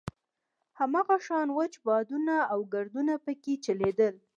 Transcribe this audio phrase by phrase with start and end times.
[0.79, 4.15] هماغه شان وچ بادونه او ګردونه په کې چلېدل.